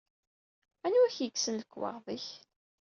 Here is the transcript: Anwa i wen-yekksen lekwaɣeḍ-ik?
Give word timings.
Anwa 0.85 0.99
i 1.05 1.09
wen-yekksen 1.11 1.55
lekwaɣeḍ-ik? 1.61 2.27